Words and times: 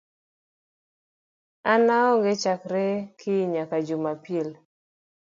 An 1.71 1.85
aonge 1.97 2.33
chakre 2.41 2.85
kiny 3.19 3.45
nyaka 3.53 3.77
Jumapil 3.87 4.47